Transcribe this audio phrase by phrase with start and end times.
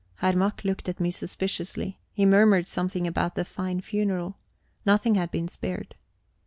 [0.15, 1.99] Herr Mack looked at me suspiciously.
[2.11, 4.35] He murmured something about the fine funeral.
[4.83, 5.93] Nothing had been spared.